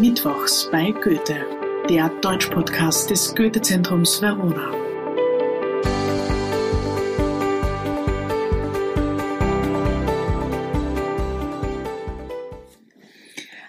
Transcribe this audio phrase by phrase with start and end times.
[0.00, 1.46] Mittwochs bei Goethe,
[1.88, 4.72] der Deutschpodcast des Goethe-Zentrums Verona.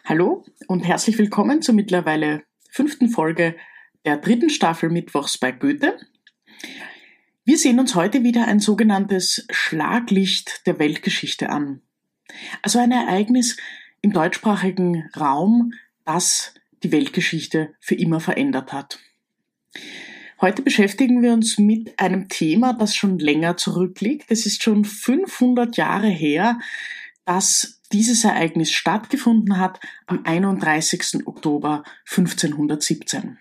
[0.04, 3.56] Hallo und herzlich willkommen zur mittlerweile fünften Folge
[4.06, 5.96] der dritten Staffel Mittwochs bei Goethe.
[7.44, 11.82] Wir sehen uns heute wieder ein sogenanntes Schlaglicht der Weltgeschichte an.
[12.64, 13.58] Also ein Ereignis
[14.02, 15.74] im deutschsprachigen Raum,
[16.06, 16.54] das
[16.84, 19.00] die Weltgeschichte für immer verändert hat.
[20.42, 24.26] Heute beschäftigen wir uns mit einem Thema, das schon länger zurückliegt.
[24.30, 26.60] Es ist schon 500 Jahre her,
[27.26, 31.26] dass dieses Ereignis stattgefunden hat am 31.
[31.26, 33.38] Oktober 1517.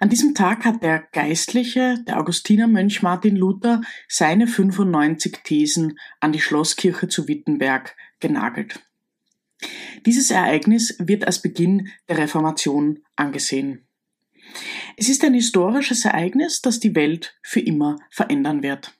[0.00, 6.40] An diesem Tag hat der Geistliche, der Augustinermönch Martin Luther, seine 95 Thesen an die
[6.40, 8.85] Schlosskirche zu Wittenberg genagelt.
[10.04, 13.86] Dieses Ereignis wird als Beginn der Reformation angesehen.
[14.96, 18.94] Es ist ein historisches Ereignis, das die Welt für immer verändern wird.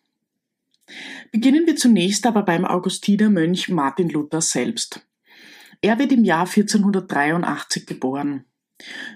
[1.32, 5.06] Beginnen wir zunächst aber beim Augustinermönch Martin Luther selbst.
[5.80, 8.44] Er wird im Jahr 1483 geboren.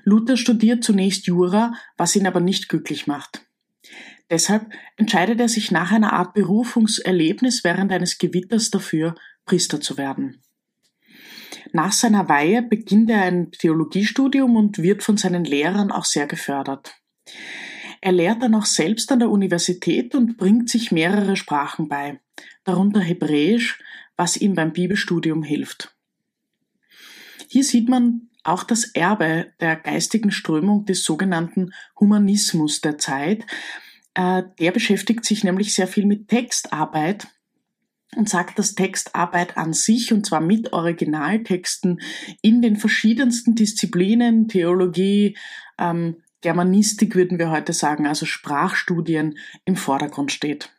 [0.04, 3.46] Luther studiert zunächst Jura, was ihn aber nicht glücklich macht.
[4.30, 10.40] Deshalb entscheidet er sich nach einer Art Berufungserlebnis während eines Gewitters dafür, Priester zu werden.
[11.72, 16.94] Nach seiner Weihe beginnt er ein Theologiestudium und wird von seinen Lehrern auch sehr gefördert.
[18.00, 22.20] Er lehrt dann auch selbst an der Universität und bringt sich mehrere Sprachen bei,
[22.64, 23.78] darunter Hebräisch,
[24.16, 25.94] was ihm beim Bibelstudium hilft.
[27.48, 33.44] Hier sieht man auch das Erbe der geistigen Strömung des sogenannten Humanismus der Zeit.
[34.14, 37.28] Äh, der beschäftigt sich nämlich sehr viel mit Textarbeit
[38.16, 42.00] und sagt, dass Textarbeit an sich, und zwar mit Originaltexten
[42.42, 45.36] in den verschiedensten Disziplinen, Theologie,
[45.78, 50.70] ähm, Germanistik würden wir heute sagen, also Sprachstudien im Vordergrund steht.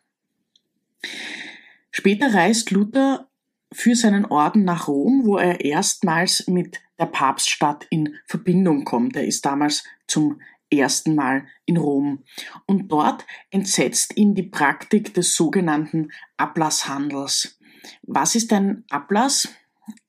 [1.91, 3.29] Später reist Luther
[3.71, 9.15] für seinen Orden nach Rom, wo er erstmals mit der Papststadt in Verbindung kommt.
[9.15, 10.41] Er ist damals zum
[10.71, 12.23] ersten Mal in Rom.
[12.65, 17.59] Und dort entsetzt ihn die Praktik des sogenannten Ablasshandels.
[18.03, 19.49] Was ist ein Ablass?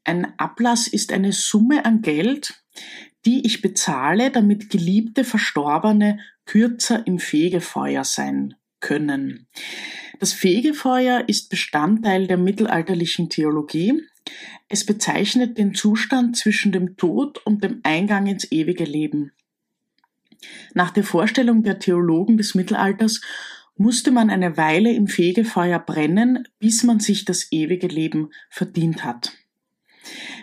[0.04, 2.62] Ein Ablass ist eine Summe an Geld,
[3.24, 9.46] die ich bezahle, damit geliebte Verstorbene kürzer im Fegefeuer sein können.
[10.18, 14.02] Das Fegefeuer ist Bestandteil der mittelalterlichen Theologie.
[14.68, 19.32] Es bezeichnet den Zustand zwischen dem Tod und dem Eingang ins ewige Leben.
[20.74, 23.20] Nach der Vorstellung der Theologen des Mittelalters
[23.76, 29.32] musste man eine Weile im Fegefeuer brennen, bis man sich das ewige Leben verdient hat.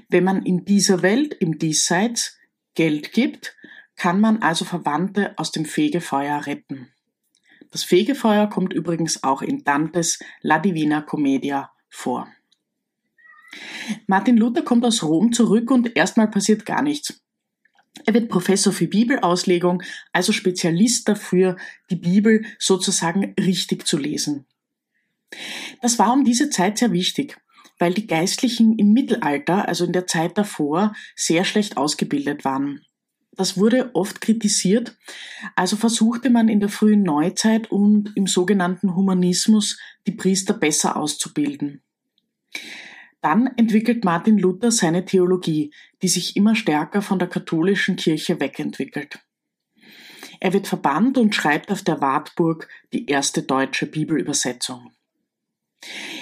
[0.10, 2.38] Wenn man in dieser Welt, im Diesseits,
[2.76, 3.56] Geld gibt,
[3.96, 6.88] kann man also Verwandte aus dem Fegefeuer retten.
[7.72, 12.28] Das Fegefeuer kommt übrigens auch in Dantes La Divina Commedia vor.
[14.08, 17.22] Martin Luther kommt aus Rom zurück und erstmal passiert gar nichts.
[18.10, 19.84] Er wird Professor für Bibelauslegung,
[20.14, 21.58] also Spezialist dafür,
[21.92, 24.48] die Bibel sozusagen richtig zu lesen.
[25.84, 27.38] Das war um diese Zeit sehr wichtig,
[27.78, 32.82] weil die Geistlichen im Mittelalter, also in der Zeit davor, sehr schlecht ausgebildet waren.
[33.34, 34.98] Das wurde oft kritisiert,
[35.56, 39.78] also versuchte man in der frühen Neuzeit und im sogenannten Humanismus
[40.08, 41.84] die Priester besser auszubilden.
[43.22, 49.20] Dann entwickelt Martin Luther seine Theologie, die sich immer stärker von der katholischen Kirche wegentwickelt.
[50.40, 54.92] Er wird verbannt und schreibt auf der Wartburg die erste deutsche Bibelübersetzung.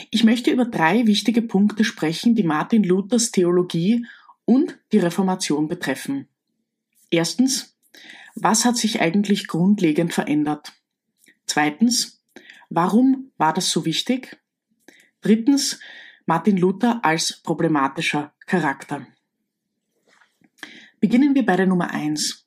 [0.09, 4.05] Ich möchte über drei wichtige Punkte sprechen, die Martin Luthers Theologie
[4.45, 6.27] und die Reformation betreffen.
[7.11, 7.77] Erstens,
[8.35, 10.73] was hat sich eigentlich grundlegend verändert?
[11.45, 12.23] Zweitens,
[12.69, 14.37] warum war das so wichtig?
[15.21, 15.79] Drittens,
[16.29, 19.07] Martin Luther als problematischer Charakter.
[20.99, 22.45] Beginnen wir bei der Nummer eins.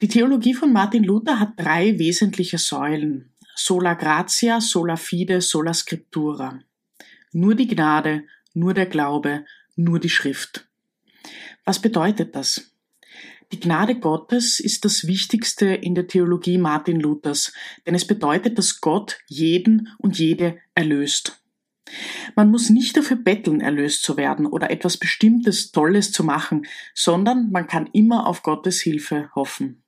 [0.00, 3.32] Die Theologie von Martin Luther hat drei wesentliche Säulen.
[3.56, 6.60] Sola gratia, sola fide, sola scriptura.
[7.32, 8.22] Nur die Gnade,
[8.54, 10.68] nur der Glaube, nur die Schrift.
[11.64, 12.72] Was bedeutet das?
[13.50, 17.52] Die Gnade Gottes ist das Wichtigste in der Theologie Martin Luthers,
[17.84, 21.39] denn es bedeutet, dass Gott jeden und jede erlöst.
[22.36, 27.50] Man muss nicht dafür betteln, erlöst zu werden oder etwas Bestimmtes, Tolles zu machen, sondern
[27.50, 29.82] man kann immer auf Gottes Hilfe hoffen.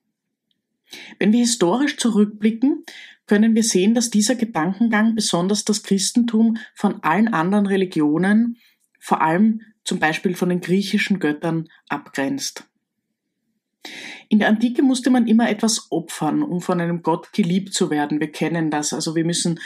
[1.19, 2.83] Wenn wir historisch zurückblicken,
[3.25, 8.57] können wir sehen, dass dieser Gedankengang besonders das Christentum von allen anderen Religionen,
[8.99, 12.65] vor allem zum Beispiel von den griechischen Göttern abgrenzt.
[14.29, 18.19] In der Antike musste man immer etwas opfern, um von einem Gott geliebt zu werden.
[18.19, 18.93] Wir kennen das.
[18.93, 19.59] Also wir müssen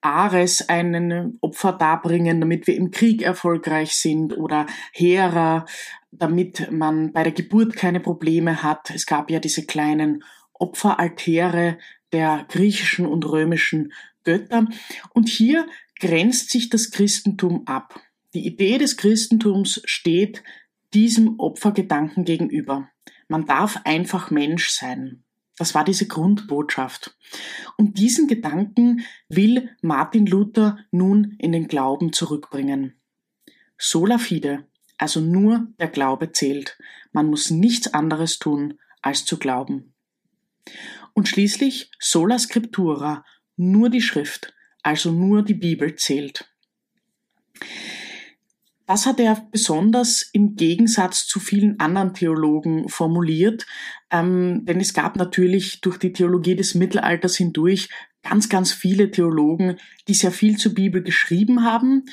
[0.00, 5.66] Ares einen Opfer darbringen, damit wir im Krieg erfolgreich sind oder Hera,
[6.10, 8.90] damit man bei der Geburt keine Probleme hat.
[8.90, 10.22] Es gab ja diese kleinen
[10.52, 11.78] Opferaltäre
[12.12, 13.92] der griechischen und römischen
[14.24, 14.66] Götter.
[15.14, 15.66] Und hier
[15.98, 18.00] grenzt sich das Christentum ab.
[18.34, 20.42] Die Idee des Christentums steht
[20.94, 22.88] diesem Opfergedanken gegenüber.
[23.28, 25.24] Man darf einfach Mensch sein.
[25.58, 27.16] Das war diese Grundbotschaft.
[27.76, 33.00] Und diesen Gedanken will Martin Luther nun in den Glauben zurückbringen.
[33.78, 34.66] Sola fide,
[34.98, 36.78] also nur der Glaube zählt.
[37.12, 39.94] Man muss nichts anderes tun, als zu glauben.
[41.12, 43.24] Und schließlich sola scriptura,
[43.56, 46.48] nur die Schrift, also nur die Bibel zählt.
[48.92, 53.64] Das hat er besonders im Gegensatz zu vielen anderen Theologen formuliert,
[54.10, 57.88] ähm, denn es gab natürlich durch die Theologie des Mittelalters hindurch
[58.22, 59.78] ganz, ganz viele Theologen,
[60.08, 62.04] die sehr viel zur Bibel geschrieben haben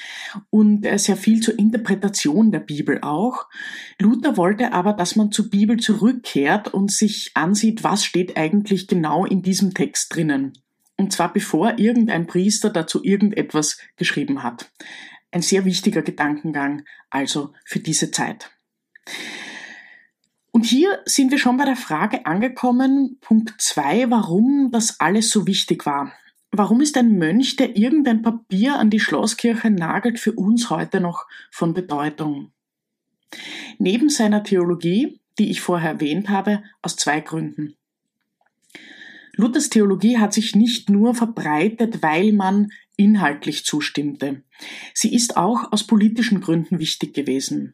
[0.52, 3.50] und äh, sehr viel zur Interpretation der Bibel auch.
[4.00, 9.25] Luther wollte aber, dass man zur Bibel zurückkehrt und sich ansieht, was steht eigentlich genau
[9.25, 10.54] in diesem Text drinnen.
[10.96, 14.72] Und zwar bevor irgendein Priester dazu irgendetwas geschrieben hat.
[15.31, 18.52] Ein sehr wichtiger Gedankengang also für diese Zeit.
[20.52, 25.46] Und hier sind wir schon bei der Frage angekommen, Punkt zwei, warum das alles so
[25.46, 26.12] wichtig war.
[26.52, 31.28] Warum ist ein Mönch, der irgendein Papier an die Schlosskirche nagelt, für uns heute noch
[31.52, 32.52] von Bedeutung?
[33.78, 37.75] Neben seiner Theologie, die ich vorher erwähnt habe, aus zwei Gründen.
[39.39, 44.44] Luthers Theologie hat sich nicht nur verbreitet, weil man inhaltlich zustimmte.
[44.94, 47.74] Sie ist auch aus politischen Gründen wichtig gewesen.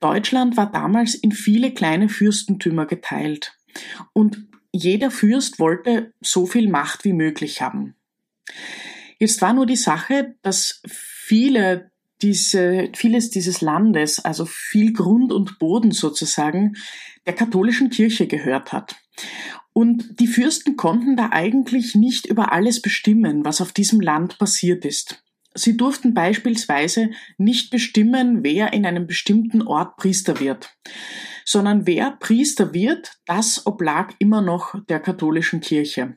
[0.00, 3.56] Deutschland war damals in viele kleine Fürstentümer geteilt
[4.12, 7.94] und jeder Fürst wollte so viel Macht wie möglich haben.
[9.20, 15.60] Jetzt war nur die Sache, dass viele diese, vieles dieses Landes, also viel Grund und
[15.60, 16.74] Boden sozusagen,
[17.26, 18.96] der katholischen Kirche gehört hat.
[19.74, 24.84] Und die Fürsten konnten da eigentlich nicht über alles bestimmen, was auf diesem Land passiert
[24.84, 25.22] ist.
[25.52, 30.76] Sie durften beispielsweise nicht bestimmen, wer in einem bestimmten Ort Priester wird,
[31.44, 36.16] sondern wer Priester wird, das oblag immer noch der katholischen Kirche.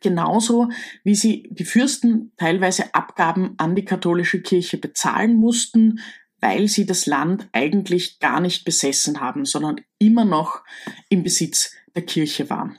[0.00, 0.68] Genauso
[1.04, 6.00] wie sie die Fürsten teilweise Abgaben an die katholische Kirche bezahlen mussten,
[6.40, 10.62] weil sie das Land eigentlich gar nicht besessen haben, sondern immer noch
[11.08, 12.74] im Besitz der Kirche war.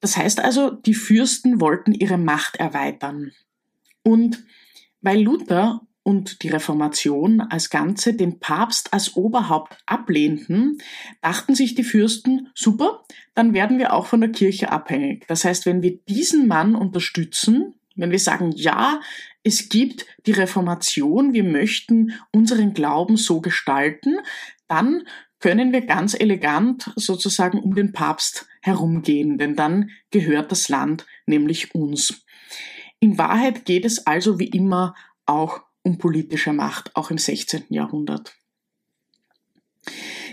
[0.00, 3.32] Das heißt also, die Fürsten wollten ihre Macht erweitern.
[4.02, 4.44] Und
[5.02, 10.78] weil Luther und die Reformation als Ganze den Papst als Oberhaupt ablehnten,
[11.20, 13.04] dachten sich die Fürsten, super,
[13.34, 15.26] dann werden wir auch von der Kirche abhängig.
[15.28, 19.00] Das heißt, wenn wir diesen Mann unterstützen, wenn wir sagen, ja,
[19.42, 24.18] es gibt die Reformation, wir möchten unseren Glauben so gestalten,
[24.68, 25.04] dann
[25.40, 31.74] können wir ganz elegant sozusagen um den Papst herumgehen, denn dann gehört das Land nämlich
[31.74, 32.24] uns.
[33.00, 34.94] In Wahrheit geht es also wie immer
[35.24, 37.64] auch um politische Macht, auch im 16.
[37.70, 38.34] Jahrhundert.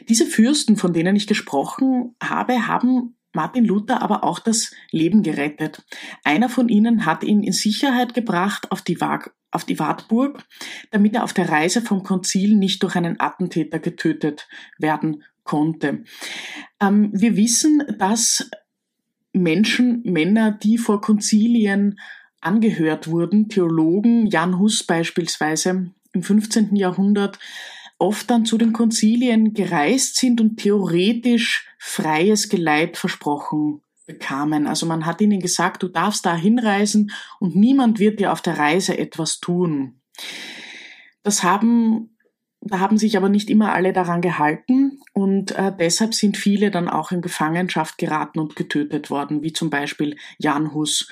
[0.10, 5.84] Diese Fürsten, von denen ich gesprochen habe, haben Martin Luther aber auch das Leben gerettet.
[6.24, 10.44] Einer von ihnen hat ihn in Sicherheit gebracht auf die, Wag auf die Wartburg,
[10.90, 14.48] damit er auf der Reise vom Konzil nicht durch einen Attentäter getötet
[14.80, 16.04] werden konnte.
[16.82, 18.50] Ähm, wir wissen, dass
[19.34, 22.00] Menschen, Männer, die vor Konzilien
[22.42, 26.76] angehört wurden, Theologen, Jan Hus beispielsweise im 15.
[26.76, 27.38] Jahrhundert,
[27.98, 34.68] oft dann zu den Konzilien gereist sind und theoretisch freies Geleit versprochen bekamen.
[34.68, 38.58] Also man hat ihnen gesagt, du darfst da hinreisen und niemand wird dir auf der
[38.58, 40.00] Reise etwas tun.
[41.24, 42.18] Das haben
[42.62, 44.87] da haben sich aber nicht immer alle daran gehalten
[45.18, 49.72] und äh, deshalb sind viele dann auch in Gefangenschaft geraten und getötet worden, wie zum
[49.72, 51.08] Beispiel Jan Hus.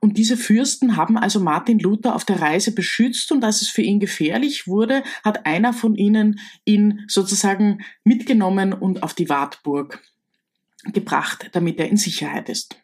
[0.00, 3.82] Und diese Fürsten haben also Martin Luther auf der Reise beschützt und als es für
[3.82, 10.02] ihn gefährlich wurde, hat einer von ihnen ihn sozusagen mitgenommen und auf die Wartburg
[10.94, 12.80] gebracht, damit er in Sicherheit ist.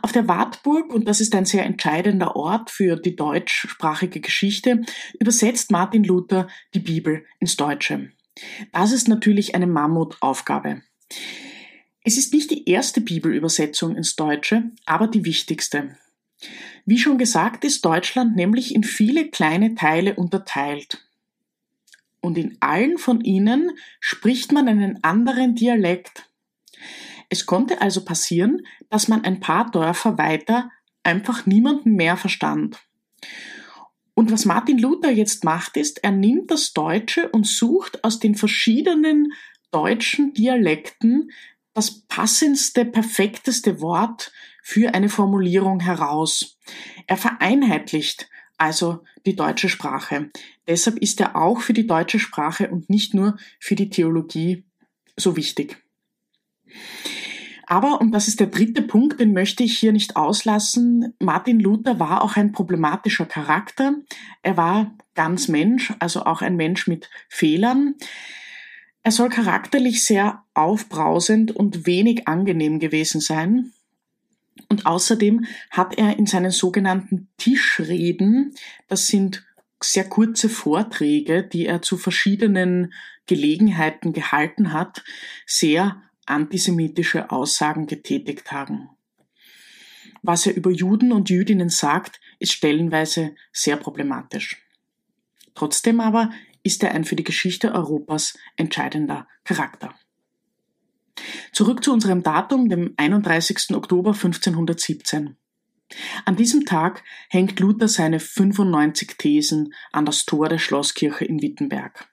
[0.00, 4.82] Auf der Wartburg, und das ist ein sehr entscheidender Ort für die deutschsprachige Geschichte,
[5.18, 8.12] übersetzt Martin Luther die Bibel ins Deutsche.
[8.72, 10.82] Das ist natürlich eine Mammutaufgabe.
[12.04, 15.96] Es ist nicht die erste Bibelübersetzung ins Deutsche, aber die wichtigste.
[16.84, 21.02] Wie schon gesagt, ist Deutschland nämlich in viele kleine Teile unterteilt.
[22.26, 26.28] und in allen von ihnen spricht man einen anderen Dialekt.
[27.28, 30.70] Es konnte also passieren, dass man ein paar Dörfer weiter
[31.04, 32.78] einfach niemanden mehr verstand.
[34.18, 38.34] Und was Martin Luther jetzt macht, ist, er nimmt das Deutsche und sucht aus den
[38.34, 39.34] verschiedenen
[39.70, 41.30] deutschen Dialekten
[41.74, 44.32] das passendste, perfekteste Wort
[44.62, 46.56] für eine Formulierung heraus.
[47.06, 50.30] Er vereinheitlicht also die deutsche Sprache.
[50.66, 54.64] Deshalb ist er auch für die deutsche Sprache und nicht nur für die Theologie
[55.18, 55.76] so wichtig.
[57.66, 61.98] Aber, und das ist der dritte Punkt, den möchte ich hier nicht auslassen, Martin Luther
[61.98, 63.96] war auch ein problematischer Charakter.
[64.42, 67.96] Er war ganz Mensch, also auch ein Mensch mit Fehlern.
[69.02, 73.72] Er soll charakterlich sehr aufbrausend und wenig angenehm gewesen sein.
[74.68, 78.54] Und außerdem hat er in seinen sogenannten Tischreden,
[78.88, 79.44] das sind
[79.82, 82.92] sehr kurze Vorträge, die er zu verschiedenen
[83.26, 85.04] Gelegenheiten gehalten hat,
[85.46, 88.90] sehr antisemitische Aussagen getätigt haben.
[90.22, 94.62] Was er über Juden und Jüdinnen sagt, ist stellenweise sehr problematisch.
[95.54, 96.30] Trotzdem aber
[96.62, 99.94] ist er ein für die Geschichte Europas entscheidender Charakter.
[101.52, 103.74] Zurück zu unserem Datum, dem 31.
[103.74, 105.36] Oktober 1517.
[106.24, 112.08] An diesem Tag hängt Luther seine 95 Thesen an das Tor der Schlosskirche in Wittenberg.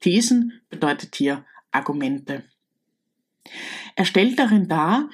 [0.00, 2.44] Thesen bedeutet hier Argumente.
[3.94, 5.10] Er stellt darin dar,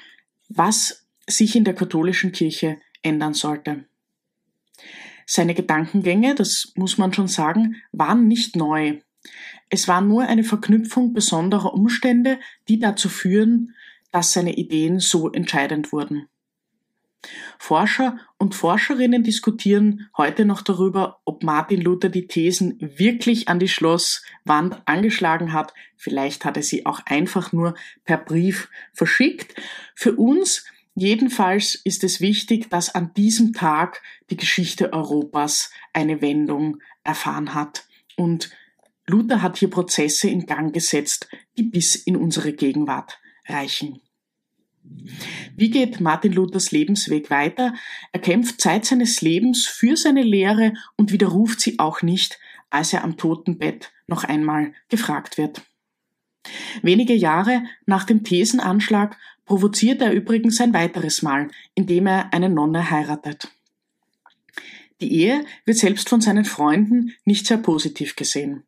[0.49, 3.85] was sich in der katholischen Kirche ändern sollte.
[5.25, 8.99] Seine Gedankengänge, das muss man schon sagen, waren nicht neu.
[9.69, 13.73] Es war nur eine Verknüpfung besonderer Umstände, die dazu führen,
[14.11, 16.27] dass seine Ideen so entscheidend wurden.
[17.57, 23.67] Forscher und Forscherinnen diskutieren heute noch darüber, ob Martin Luther die Thesen wirklich an die
[23.67, 25.73] Schlosswand angeschlagen hat.
[25.95, 29.55] Vielleicht hat er sie auch einfach nur per Brief verschickt.
[29.95, 30.65] Für uns
[30.95, 37.85] jedenfalls ist es wichtig, dass an diesem Tag die Geschichte Europas eine Wendung erfahren hat.
[38.17, 38.51] Und
[39.07, 41.27] Luther hat hier Prozesse in Gang gesetzt,
[41.57, 44.01] die bis in unsere Gegenwart reichen.
[45.55, 47.73] Wie geht Martin Luthers Lebensweg weiter?
[48.11, 53.03] Er kämpft Zeit seines Lebens für seine Lehre und widerruft sie auch nicht, als er
[53.03, 55.61] am Totenbett noch einmal gefragt wird.
[56.81, 62.89] Wenige Jahre nach dem Thesenanschlag provoziert er übrigens ein weiteres Mal, indem er eine Nonne
[62.89, 63.49] heiratet.
[65.01, 68.63] Die Ehe wird selbst von seinen Freunden nicht sehr positiv gesehen.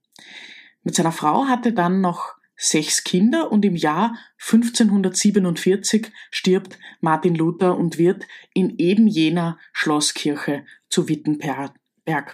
[0.83, 7.77] Mit seiner Frau hatte dann noch sechs Kinder und im Jahr 1547 stirbt Martin Luther
[7.77, 11.73] und wird in eben jener Schlosskirche zu Wittenberg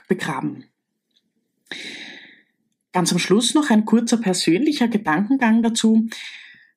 [0.08, 0.66] begraben.
[2.94, 6.08] Ganz am Schluss noch ein kurzer persönlicher Gedankengang dazu.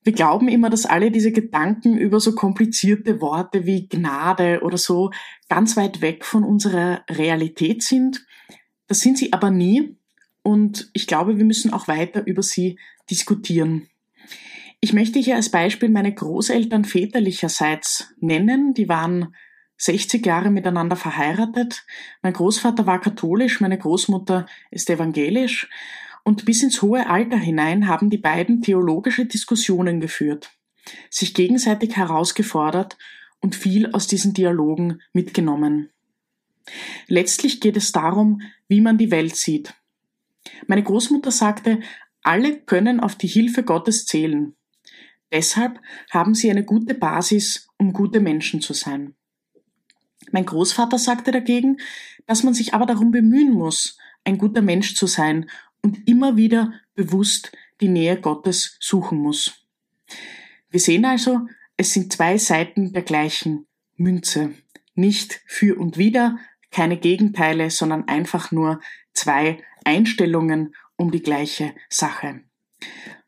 [0.05, 5.11] Wir glauben immer, dass alle diese Gedanken über so komplizierte Worte wie Gnade oder so
[5.49, 8.25] ganz weit weg von unserer Realität sind.
[8.87, 9.97] Das sind sie aber nie.
[10.43, 12.79] Und ich glaube, wir müssen auch weiter über sie
[13.11, 13.89] diskutieren.
[14.81, 18.75] Ich möchte hier als Beispiel meine Großeltern väterlicherseits nennen.
[18.75, 19.35] Die waren
[19.79, 21.85] 60 Jahre miteinander verheiratet.
[22.23, 25.69] Mein Großvater war katholisch, meine Großmutter ist evangelisch.
[26.23, 30.51] Und bis ins hohe Alter hinein haben die beiden theologische Diskussionen geführt,
[31.11, 32.97] sich gegenseitig herausgefordert
[33.41, 35.91] und viel aus diesen Dialogen mitgenommen.
[37.09, 39.75] Letztlich geht es darum, wie man die Welt sieht.
[40.67, 41.81] Meine Großmutter sagte,
[42.25, 44.57] alle können auf die Hilfe Gottes zählen.
[45.31, 49.15] Deshalb haben sie eine gute Basis, um gute Menschen zu sein.
[50.33, 51.79] Mein Großvater sagte dagegen,
[52.27, 55.51] dass man sich aber darum bemühen muss, ein guter Mensch zu sein
[55.83, 59.67] und immer wieder bewusst die Nähe Gottes suchen muss.
[60.71, 63.67] Wir sehen also, es sind zwei Seiten der gleichen
[63.97, 64.55] Münze.
[64.95, 66.39] Nicht für und wider,
[66.71, 68.81] keine Gegenteile, sondern einfach nur
[69.13, 72.43] zwei Einstellungen um die gleiche Sache.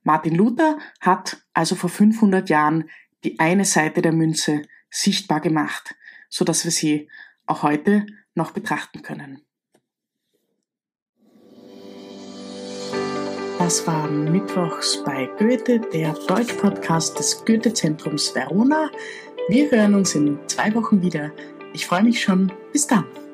[0.03, 2.91] Martin Luther hat also vor 500 Jahren
[3.25, 5.95] die eine Seite der Münze sichtbar gemacht,
[6.29, 7.09] so dass wir sie
[7.47, 9.43] auch heute noch betrachten können.
[13.59, 18.91] Das war Mittwochs bei Goethe, der Deutsch-Podcast des Goethe-Zentrums Verona.
[19.49, 21.33] Wir hören uns in zwei Wochen wieder.
[21.73, 22.53] Ich freue mich schon.
[22.73, 23.26] Bis dann.